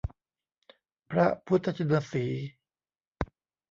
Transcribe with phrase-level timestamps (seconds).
[1.11, 2.47] พระพุทธชินสีห์